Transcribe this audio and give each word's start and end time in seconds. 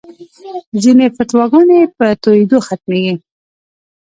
ځینې 0.83 1.05
فتواګانې 1.15 1.79
په 1.95 2.05
تویېدو 2.23 2.57
ختمېږي. 2.67 3.15